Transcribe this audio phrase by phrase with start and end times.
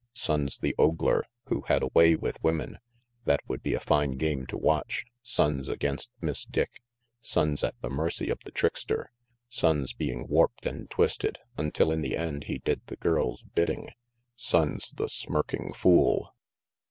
[0.15, 2.79] Sonnes, the ogler, who had a way with women
[3.25, 6.81] that would be a fine game to watch, Sonnes against Miss Dick
[7.21, 9.11] Sonnes at the mercy of the trickster
[9.47, 13.89] Sonnes, being warped and twisted, until in the end he did the girl's bidding
[14.35, 16.33] Sonnes, the smirking fool!